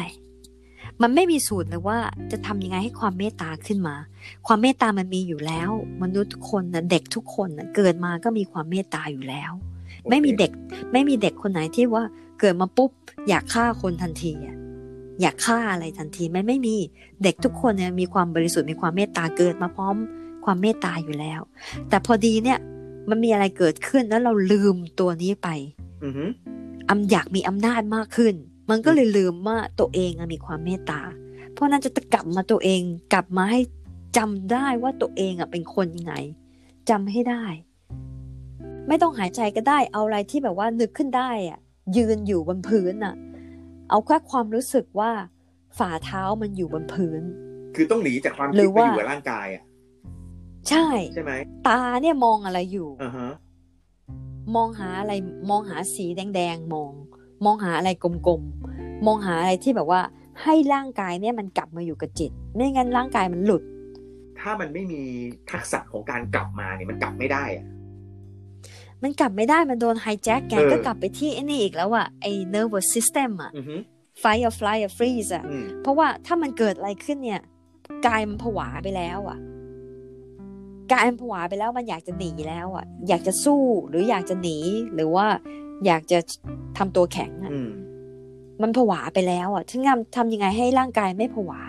[1.01, 1.97] มันไม่มีสูตรเลยว่า
[2.31, 3.95] จะทำยังไงให้ความเมตตาขึ้นมา
[4.47, 5.69] ความเมตตามันมีอยู่แล้ว
[6.01, 9.51] มนุษย์ทุกคนนะเด็กทุกคนนะเกิดมาก็มีความเมตตาอยู่แล้ว
[10.10, 10.51] ไม่มีเด็ก
[10.91, 12.03] ไม่มีเด็กคนไหนที่ว่า
[12.39, 12.91] เกิดมาปุ๊บ
[13.29, 14.57] อยากฆ่าคนทันทีอะ
[15.21, 16.75] อยากฆ่าอะไรทันทีไม่ไม่มี
[17.23, 19.95] เด็กทุกคนเนี่ยมีความบริสุทธิ์มีความเมตตาเกิดมาพร้อม
[20.45, 21.41] ความเมตตาอยู่แล้ว
[21.89, 22.60] แต่พอดีเนี่ย
[23.10, 25.49] มันมีอะไรเกิดขึ้นแล้วเราลืมตัวนี้ไป
[26.03, 26.25] อือฮึ
[26.89, 28.36] อำอยากมีอำนาจมากขึ้น
[28.69, 31.01] มันก็เลยลืมว่าตัวเองอะมีความเมตตา
[31.53, 32.82] เพราะนั้นจะกลับมาตัวเอง
[33.13, 33.60] กลับมาให้
[34.17, 36.13] จำได้ว่าตัวเองอะเป็นคนยังไง
[36.89, 37.43] จำให้ได้
[38.88, 41.60] ไม่ต้องหายใจก็ได้เอาอะไรที่แบบว่านึกขึ้นได้อะ
[41.97, 43.15] ยืนอยู่บนพื้นอะ
[43.89, 45.12] เอาแค่ความรู้สึกว่า
[45.77, 47.21] ฝ่าเท้ามันอยู่บนพื้น
[47.75, 49.63] คือต้องหนีจากความหรืคิดอไปว่าอยู่กับร่างกายอะ
[50.69, 51.32] ใช่ใช่ไหม
[51.67, 53.30] ตาเนี่ยมองอะไรอยู่อ่าฮะ
[54.56, 55.13] มองหาอะไร
[55.49, 56.91] มองหาสีแดงๆมอง
[57.45, 60.02] มองหาอะไรกลมๆ มองหาอะไรที่แบบว่า
[60.43, 63.63] ให้ร่างกายเนี่ยมันกลับมาอยู่กับจิต ไม่งั้นร่างกายมันหลุด
[64.39, 65.02] ถ้ามันไม่มี
[65.52, 67.65] ทักษะของการกลับมาเนี่ยมันกลับไม่ได้อะ
[69.04, 73.76] มันกลับไม่ได้มันโดนไฮแจ็คแกเออก็กลับไปที่ไอ้นี่อีกแล้วอะไอ้ nervous system อะอือฮึ
[74.21, 77.41] fight or flight or freeze อะอืมเพราะว่าถ้ามันเกิดอะไรขึ้นเนี่ย
[78.08, 79.39] กายมันผวาไปแล้วอะ
[80.91, 84.58] กายมันผวาไปแล้วมันอยากจะหนีแล้วอะอยากจะสู้หรืออยากจะหนี
[84.95, 85.28] หรือว่า
[85.85, 86.19] อยากจะ
[86.77, 87.71] ทำตัวแข็งอะอืม
[88.61, 91.61] มันผวาไปแล้วอะทั้งทำทำยังไงให้ร่างกายไม่ผวา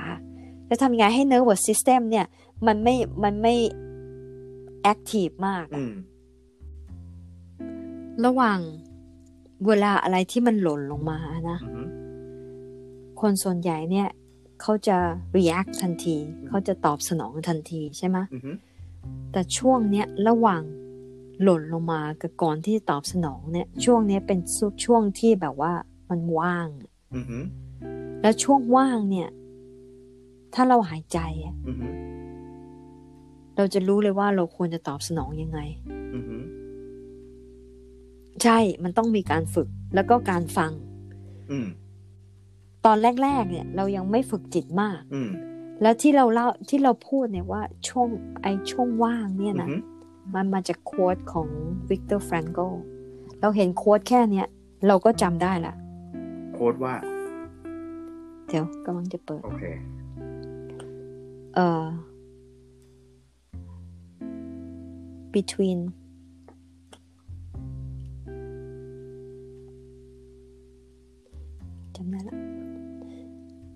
[0.69, 2.27] จะทำยังไงให้ nervous system เนี่ย
[2.67, 2.95] มันไม่
[3.25, 3.55] มันไม่
[4.93, 5.93] active มากอือะม
[8.25, 8.59] ระหว่าง
[9.67, 11.19] เวลาอะไรที่มันหล่นลงมา
[11.51, 11.83] นะอือฮึ
[13.21, 14.09] คนส่วนใหญ่เนี่ย
[14.61, 14.97] เขาจะ
[15.37, 16.17] react ทันที
[16.49, 18.53] เขาจะตอบสนองทันทีใช่ไหมอือฮึ
[19.33, 20.63] แต่ช่วงเนี้ยระหว่าง
[21.43, 24.39] หล่นลงมากับก่อนที่จะตอบสนองเนี่ย ช่วงเนี้ยเป็น
[24.85, 25.73] ช่วงที่แบบว่า
[26.11, 26.69] มันว่าง
[27.17, 27.39] อือฮึ
[28.23, 29.29] แล้วช่วงว่างเนี่ย
[30.55, 31.89] ถ้าเราหายใจอะอือฮึ
[33.57, 35.61] เราจะรู้เลยว่าเราควรจะตอบสนองยังไง
[36.15, 36.37] อือฮึ
[38.43, 40.73] ใช่ มันต้องมีการฝึกแล้วก็การฟัง
[41.51, 41.69] อืม
[42.87, 45.31] ตอนแรก ๆ เนี่ย เรายังไม่ฝึกจิตมากอืม
[45.83, 48.09] แล้วที่เราเล่าที่เราพูดเนี่ยว่าช่วง
[48.43, 49.77] ไอ้ช่วงว่างเนี่ยอือนะฮึ
[50.35, 51.49] มันมาจาก quote ของ
[51.91, 52.59] Viktor Frankl
[53.41, 54.47] เราเห็น quote แค่เนี้ย
[54.87, 55.75] เราก็จำได้ละ
[56.55, 56.95] quote ว่า
[58.49, 59.63] เดี๋ยวกำลังจะเปิด โอเค
[61.55, 61.85] เอ่อ
[65.35, 65.81] between
[71.97, 72.37] จำได้ละ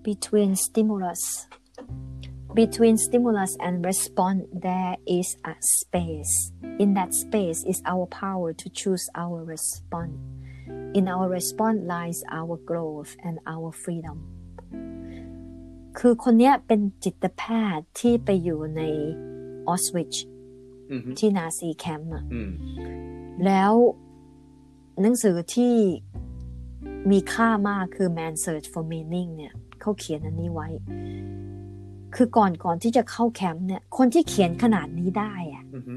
[0.06, 1.22] between stimulus
[2.61, 6.33] between stimulus and response there is a space
[6.83, 10.17] in that space is our power to choose our response
[10.97, 14.17] in our response lies our growth and our freedom
[15.97, 17.43] คือคนเนี้ยเป็นจิตแพ
[17.77, 18.81] ทย์ที่ไปอยู่ใน
[19.67, 20.13] ออสวิช
[20.91, 22.51] อือฮึ ที่นาซีแคมป์อะ อืม
[23.45, 23.73] แล้ว
[25.01, 25.75] หนังสือที่
[27.11, 30.67] มีค่ามากคือ Man Search for Meaning เนี่ยเขาเขียนอันนี้ไว้
[32.16, 35.96] คือก่อนก่อนที่จะเข้าแคมป์เนี่ย คนที่เขียนขนาดนี้ได้อะอือฮึ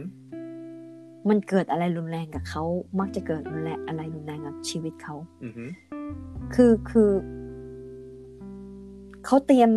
[1.30, 2.64] มันเกิดอะไรรุนแรงกับเขา
[3.00, 5.66] มักจะเกิดรุนแรงอะไรรุนแรงกับชีวิตเขาอือฮึ
[6.54, 7.12] คือคือ
[9.26, 9.72] เขาเตรียม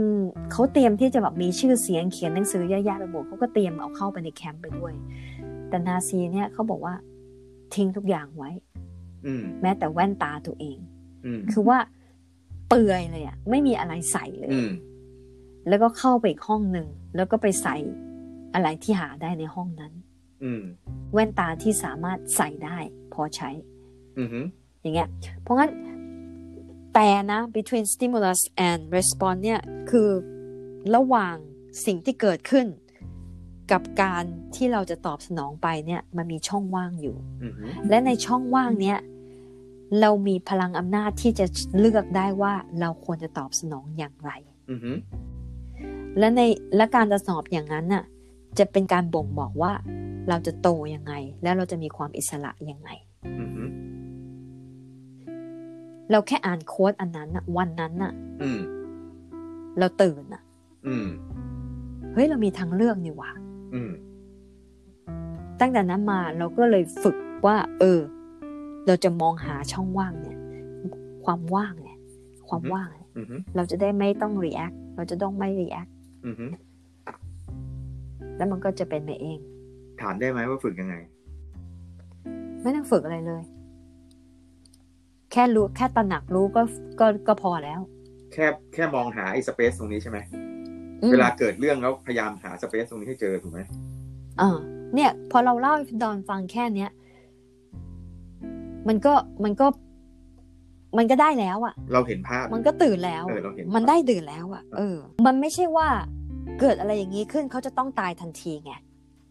[0.52, 4.92] เขาเตรียมที่จะแบบมีชื่อเสียงเขียนหนังสือเยอะแยะไปหมดเขาก็เตรียมเอาเข้าไปในแคมป์ไปด้วย
[5.68, 6.94] แต่นาซีเนี่ยเขาบอกว่า
[7.74, 8.50] ทิ้งทุกอย่างไว้
[9.26, 10.78] อืมแม้แต่แว่นตาตัวเอง
[11.24, 11.78] อืมคือว่า
[12.68, 14.70] เปลือยเลยอะไม่มีอะไรใส่เลยอืม
[15.68, 17.76] แล้วก็เข้าไปอีกห้องหนึ่ง แล้วก็ไปใส่
[18.54, 19.92] อะไรที่หาได้ในห้องนั้น
[20.44, 20.62] อืม
[21.12, 22.78] แว่นตาที่สามารถใส่ได้
[23.14, 23.50] พอใช้
[24.18, 24.40] อือฮึ
[24.80, 25.08] อย่างเงี้ย
[25.42, 25.70] เพราะงั้น
[26.94, 30.08] แต่นะ between stimulus and response เนี่ย คือ
[30.94, 31.36] ระหว่าง
[31.86, 32.66] สิ่งที่เกิดขึ้น
[33.72, 34.24] กับการ
[34.56, 38.98] ที่เราจะตอบสนองไปเนี่ย มันมีช่องว่างอยู่อือฮึและในช่องว่างเนี้ย
[40.00, 41.46] เรามีพลังอำนาจที่จะ
[41.78, 44.30] เลือกได้ว่าเราควรจะตอบสนองอย่างไร
[44.70, 44.92] อือฮึ
[46.18, 46.40] และใน
[46.76, 48.04] และการจะสอบอย่างนั้นน่ะ
[48.58, 49.72] จะเป็นการบ่งบอกว่า
[50.28, 52.90] เราจะโตยังไง และเราจะมีความอิสระยังไง
[53.40, 53.64] อือฮึ
[56.10, 58.60] เราแค่อ่านโค้ดอันนั้นน่ะ วันนั้นน่ะอืม
[59.78, 60.42] เราตื่นน่ะ
[60.86, 61.08] อืม
[62.12, 63.30] เฮ้ยเรามีทางเลือกนี่หว่า
[63.74, 63.90] อืม
[65.60, 68.00] ตั้งแต่นั้นมาเราก็เลยฝึกว่า เออ
[68.86, 70.38] เราจะมองหาช่องว่างเนี่ย
[71.24, 71.98] ความว่างเนี่ย
[72.48, 75.97] ความว่างเนี่ยอือฮึเราจะได้ไม่ต้อง react เราจะต้องไม่ react อือฮึ
[78.36, 79.38] แล้วมันก็จะเป็นไปเอง
[80.00, 80.94] ถามได้ไหมว่าฝึกยังไง
[82.62, 83.42] ไม่ต้องฝึกอะไรเลย
[85.32, 86.62] แค่รู้แค่ตระหนักรู้ก็
[87.00, 87.80] ก็ก็พอแล้ว
[88.32, 90.18] แค่แค่มองหาไอ้สเปซตรงนี้ใช่ไหม
[91.02, 93.60] อืมเวลาเกิดเรื่องแล้วพยายามหาสเปซตรงนี้ให้เจอถูกไหม
[94.38, 94.58] เออ
[94.94, 96.90] เนี่ย พอเราเล่าให้ดอนฟังแค่เนี้ย
[98.88, 99.66] มันก็มันก็
[100.98, 105.88] มันก็ได้แล้วอะ่ะเราเห็นภาพ มันก็ตื่นแล้วเออเราเห็นมันได้ตื่นแล้วอะ่ะเออ มันไม่ใช่ว่า
[106.60, 108.72] เกิดอะไรอย่างนี้ขึ้นเขาจะต้องตายทันทีไง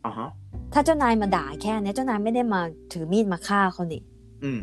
[0.06, 0.30] อ๋อฮะ
[0.73, 2.62] ถ้าเจ้านายมาด่าแค่เนี้ยเจ้านายไม่ได้มา
[2.93, 4.01] ถือมีดมาฆ่าเขานี่
[4.43, 4.62] อืม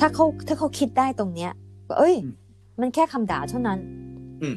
[0.00, 1.50] ถ้าเขาถ้าเขาคิดได้ตรงเนี้ย
[1.88, 2.34] ว่าเอ้ยอืม
[2.80, 3.78] มันแค่คำด่าเท่านั้น
[4.42, 4.56] อืม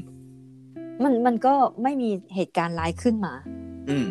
[1.03, 3.33] มันมันก็ไม่มีเหตุการณ์ร้ายขึ้นมา
[3.89, 4.07] อืม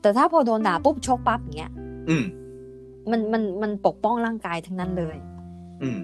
[0.00, 1.72] แต่ถ้าพอโดนด่าปุ๊บชกปั๊บอย่างเงี้ย
[2.10, 2.24] อืม
[3.10, 5.16] มันมันมันปกป้องร่างกายทั้งนั้นเลย
[5.82, 5.98] อืม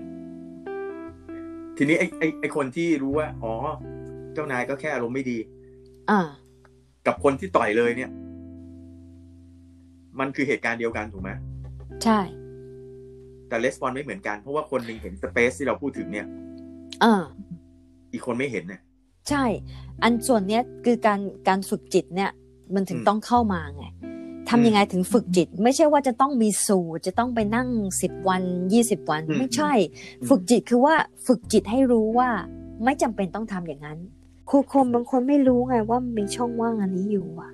[1.76, 3.52] ทีนี้ไอ้ไอ้ไอ้คนที่รู้ว่า อ๋อ
[4.34, 5.38] เจ้านายก็แค่อารมณ์ไม่ดี
[6.10, 6.20] อ่า
[7.06, 8.10] กับคนที่ต่อยเลยเนี่ย
[10.20, 11.30] มันคือเหตุการณ์เดียวกันถูกไหม
[12.04, 12.20] ใช่
[13.48, 16.26] แต่レスปอนไม่เหมือนกัน เพราะว่าคนหนึ่งเห็นสเปซที่เราพูดถึงเนี่ย
[17.04, 17.22] อ่า
[18.12, 18.80] อีกคนไม่เห็นเนี่ย
[19.28, 19.44] ใช่
[20.02, 22.30] อันส่วนเนี้ยคือการการฝึกจิตเนี่ย
[22.74, 23.84] มันถึงอืมต้องเข้ามาไง
[24.50, 27.68] ทำยังไงถึงฝึกจิต ไม่ใช่ว่าจะต้องมีสูตร จะต้องไปนั่ง
[28.02, 29.72] สิบวันยี่สิบวันอืมไม่ใช่
[30.20, 30.94] อืมฝึกจิตคือว่า
[31.26, 32.28] ฝึกจิตให้รู้ว่า
[32.84, 33.98] ไม่จำเป็นต้องทำอย่างนั้น
[34.50, 37.52] ครูคมบางคนไม่รู้ไงว่ามีช่องว่างอันนี้อยู่อะ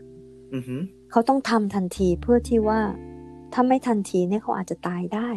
[0.55, 2.81] อือหือเขาต้องทำทันทีเพื่อที่ว่า
[3.53, 5.29] ถ้าไม่ทันทีเนี่ยเขาอาจจะตายได้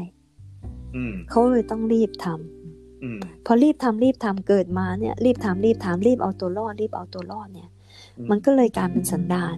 [0.95, 7.69] อืมเขาเลยต้องรีบทำอืมพอรีบทำรีบทำเกิดมาเนี่ย รีบทำรีบทำรีบเอาตัวรอดรีบเอาตัวรอดเนี่ย
[8.17, 9.57] อืมมันก็เลยกลารเป็นสันดาน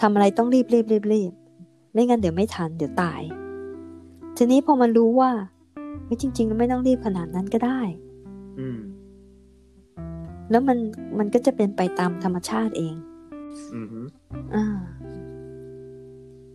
[0.00, 1.32] ทำอะไรต้องรีบรีบรีบรีบ
[1.92, 3.22] ไม่งั้นเดี๋ยวไม่ทันเดี๋ยวตาย
[4.36, 5.30] ทีนี้พอมันรู้ว่า
[6.06, 7.80] ไม่จริงๆไม่ต้องรีบขนาดนั้นก็ได้
[8.58, 8.78] อืม
[10.50, 10.78] แล้วมัน
[11.18, 12.94] มันก็จะเป็นไปตามธรรมชาติเอง
[13.74, 14.06] อือหือ
[14.54, 14.64] อ่า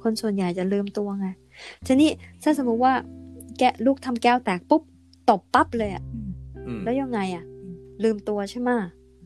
[0.01, 1.27] คนส่วนใหญ่จะลืมตัวไง
[1.87, 2.09] ทีนี้
[2.43, 2.93] ถ้าสมมติว่า
[3.59, 4.83] แกะลูกทำแก้วแตกปุ๊บ
[5.29, 6.03] ตบปั๊บเลยอะ
[6.67, 7.43] อืมแล้วยังไงอะ
[8.03, 8.77] ลืมตัวใช่ไหมะ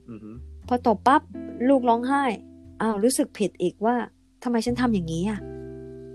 [0.09, 0.35] อือหือ
[0.67, 1.21] พอตบปั๊บ
[1.69, 2.23] ลูกร้องไห้
[2.81, 3.95] อ้าวรู้สึกผิดอีกว่า
[4.43, 5.39] ทำไมฉันทำอย่างนี้อะ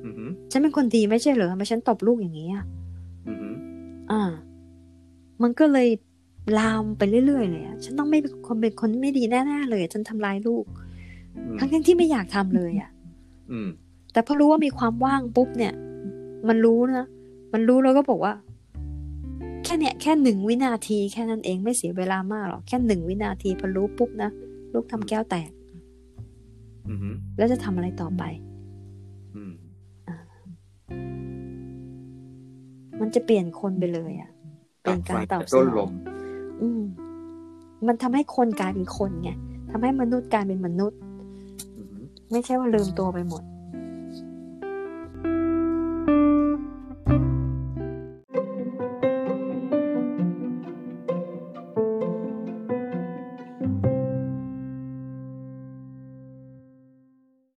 [0.04, 2.64] อือหือฉันเป็นคนดีไม่ใช่เหรอทำไมฉันตบลูกอย่างนี้อะ
[3.28, 3.54] อือหือ
[4.10, 4.22] อ่า
[5.42, 5.88] มันก็เลย
[6.58, 10.64] ลามไปเรื่อยๆเลยอะฉันต้องไม่เป็นคนเป็นคนไม่ดีแน่ๆเลยอะฉันทำร้ายลูก
[11.36, 12.90] อืมทั้งๆที่ไม่อยากทำเลยอะ
[13.50, 13.68] อืม
[14.12, 15.72] แต่พอรู้ว่ามีความว่างปุ๊บเนี่ย
[16.48, 17.06] มันรู้นะ
[17.52, 18.34] มันรู้แล้วก็บอกว่า
[19.64, 24.30] แค่เนี้ยแค่หนึ่งวินาทีแค่นั้นเองไม่เสียเวลามากหรอกแค่หนึ่งวินาทีพอรู้ปุ๊บนะ
[24.72, 25.57] ลูกทำแก้วแตกอือหือ
[27.36, 28.22] แล้วจะทำอะไรต่อไป
[29.34, 29.52] อืม
[33.00, 34.30] มันจะเปลี่ยนคนไปเลยอะ
[34.82, 35.92] เป็นการตอบสต้นนลองม
[36.62, 36.82] อืม
[37.86, 39.30] มันทำให้คนกลายเป็นคนไง
[39.70, 40.98] ทำให้มนุษย์กลายเป็นมนุษย์
[41.76, 43.42] อือหือไม่ใช่ว่าลืมตัวไปหมด